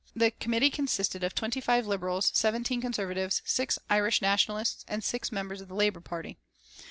[0.15, 5.61] The committee consisted of twenty five Liberals, seventeen Conservatives, six Irish Nationalists, and six members
[5.61, 6.39] of the Labour Party.